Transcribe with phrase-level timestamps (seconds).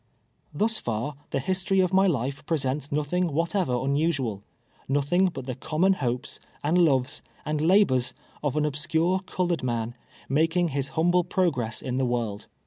[0.51, 4.41] Thus far the history of my life presents nothing whalcv'v :■ unu&ual—
[4.87, 9.93] nothing but the common liopes, and loves, and labors of an obscure colored man,
[10.27, 12.47] ma king his humble progress in the world.